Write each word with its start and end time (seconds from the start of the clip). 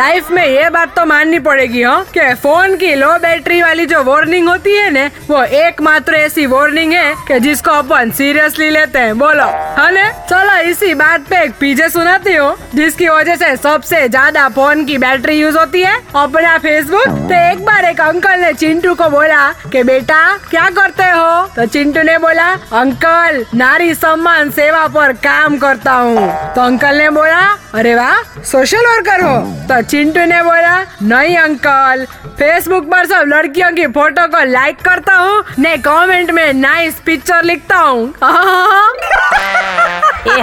Life 0.00 0.30
में 0.30 0.46
ये 0.46 0.70
बात 0.70 0.96
तो 0.96 1.04
माननी 1.06 1.38
पड़ेगी, 1.38 1.82
हो, 1.82 2.00
कि 2.00 2.34
फ़ोन 2.34 2.76
की 2.76 2.94
लो 2.94 3.18
बैटरी 3.18 3.62
वाली 3.62 3.86
जो 3.86 4.02
वार्निंग 4.04 4.48
होती 4.48 4.76
है 4.76 4.90
ना, 4.90 5.10
वो 5.28 5.44
एकमात्र 5.44 6.14
ऐसी 6.14 6.46
वार्निंग 6.46 6.92
है 6.92 7.14
कि 7.28 7.40
जिसको 7.40 7.70
अपन 7.70 8.10
सीरियसली 8.10 8.70
लेते 8.70 8.98
हैं। 8.98 9.18
बोलो। 9.18 9.44
है 9.44 9.90
ना? 9.94 10.10
चलो 10.10 10.39
इसी 10.70 10.92
बात 10.94 11.20
पे 11.20 11.42
एक 11.44 11.52
पीजे 11.60 11.88
सुनाती 11.88 12.34
हूँ, 12.34 12.54
जिसकी 12.74 13.08
वजह 13.08 13.36
से 13.36 13.56
सबसे 13.56 14.08
ज़्यादा 14.08 14.48
फ़ोन 14.48 14.84
की 14.84 14.98
बैटरी 14.98 15.34
यूज़ 15.40 15.58
होती 15.58 15.82
है। 15.82 15.96
अपना 16.16 16.56
फेसबुक 16.58 17.06
तो 17.06 17.34
एक 17.34 17.64
बार 17.64 17.84
एक 17.84 18.00
अंकल 18.00 18.40
ने 18.40 18.52
चिंटू 18.52 18.94
को 18.94 19.08
बोला 19.10 19.50
कि 19.72 19.82
बेटा, 19.82 20.20
क्या 20.50 20.68
करते 20.70 21.04
हो? 21.04 21.46
तो 21.56 21.66
चिंटू 21.66 22.02
ने 22.02 22.16
बोला, 22.18 22.48
अंकल, 22.80 23.44
नारी 23.54 23.94
सम्मान 23.94 24.50
सेवा 24.50 24.86
पर 24.86 25.12
काम 25.24 25.58
करता 25.58 25.92
हूँ। 25.92 26.28
तो 26.54 26.60
अंकल 26.60 26.96
ने 26.96 27.10
बोला, 27.10 27.40
अरे 27.74 27.94
वाह, 27.94 28.22
सोशल 28.42 28.86
वर्कर 28.86 29.20
हो। 29.20 29.36
तो 29.68 29.80
चिंटू 29.82 30.24
ने 30.24 30.42
बोला, 30.42 30.78
नहीं 31.02 31.36
अंकल, 31.38 32.06
फेसबुक 32.38 32.84
पर 32.84 33.06
सब 33.06 33.24
लड़कियों 33.28 33.70
की 33.72 33.86
फ़ोटो 33.86 34.26
को 34.28 34.44
लाइक 34.44 34.80
करता 34.80 35.14
हूँ 35.14 35.44
ने 35.58 35.76
कमेंट 35.78 36.30
में 36.30 36.52
नाइस 36.52 37.00
पिक्चर 37.06 37.42
लिखता 37.44 37.76
हूँ। 37.76 38.12